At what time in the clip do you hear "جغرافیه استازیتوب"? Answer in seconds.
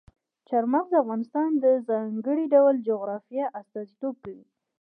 2.87-4.15